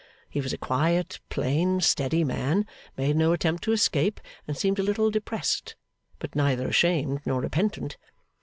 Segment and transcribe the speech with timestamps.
[0.27, 2.65] He was a quiet, plain, steady man;
[2.97, 5.75] made no attempt to escape; and seemed a little depressed,
[6.17, 7.97] but neither ashamed nor repentant.